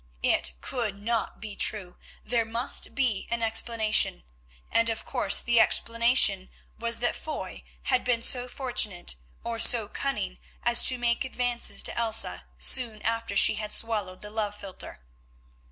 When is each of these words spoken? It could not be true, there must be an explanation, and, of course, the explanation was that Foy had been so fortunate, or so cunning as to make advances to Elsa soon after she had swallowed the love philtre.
It 0.23 0.53
could 0.61 0.99
not 0.99 1.39
be 1.39 1.55
true, 1.55 1.95
there 2.25 2.43
must 2.43 2.95
be 2.95 3.27
an 3.29 3.43
explanation, 3.43 4.23
and, 4.71 4.89
of 4.89 5.05
course, 5.05 5.41
the 5.41 5.59
explanation 5.59 6.49
was 6.79 6.97
that 7.01 7.15
Foy 7.15 7.61
had 7.83 8.03
been 8.03 8.23
so 8.23 8.47
fortunate, 8.47 9.13
or 9.43 9.59
so 9.59 9.87
cunning 9.87 10.39
as 10.63 10.83
to 10.85 10.97
make 10.97 11.23
advances 11.23 11.83
to 11.83 11.95
Elsa 11.95 12.45
soon 12.57 13.03
after 13.03 13.35
she 13.35 13.53
had 13.61 13.71
swallowed 13.71 14.23
the 14.23 14.31
love 14.31 14.55
philtre. 14.59 15.01